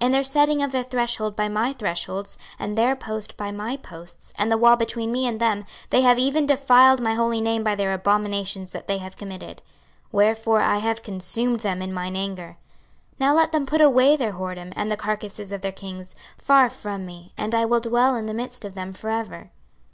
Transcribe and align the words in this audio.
26:043:008 0.00 0.06
In 0.06 0.12
their 0.12 0.24
setting 0.24 0.62
of 0.64 0.72
their 0.72 0.82
threshold 0.82 1.36
by 1.36 1.48
my 1.48 1.72
thresholds, 1.72 2.36
and 2.58 2.76
their 2.76 2.96
post 2.96 3.36
by 3.36 3.52
my 3.52 3.76
posts, 3.76 4.32
and 4.36 4.50
the 4.50 4.58
wall 4.58 4.74
between 4.74 5.12
me 5.12 5.24
and 5.24 5.38
them, 5.40 5.64
they 5.90 6.00
have 6.00 6.18
even 6.18 6.46
defiled 6.46 7.00
my 7.00 7.14
holy 7.14 7.40
name 7.40 7.62
by 7.62 7.76
their 7.76 7.92
abominations 7.94 8.72
that 8.72 8.88
they 8.88 8.98
have 8.98 9.16
committed: 9.16 9.62
wherefore 10.10 10.62
I 10.62 10.78
have 10.78 11.04
consumed 11.04 11.60
them 11.60 11.80
in 11.80 11.92
mine 11.94 12.16
anger. 12.16 12.56
26:043:009 13.20 13.20
Now 13.20 13.34
let 13.36 13.52
them 13.52 13.66
put 13.66 13.80
away 13.80 14.16
their 14.16 14.32
whoredom, 14.32 14.72
and 14.74 14.90
the 14.90 14.96
carcases 14.96 15.52
of 15.52 15.60
their 15.60 15.70
kings, 15.70 16.16
far 16.36 16.68
from 16.68 17.06
me, 17.06 17.32
and 17.38 17.54
I 17.54 17.64
will 17.64 17.78
dwell 17.78 18.16
in 18.16 18.26
the 18.26 18.34
midst 18.34 18.64
of 18.64 18.74
them 18.74 18.92
for 18.92 19.10
ever. 19.10 19.52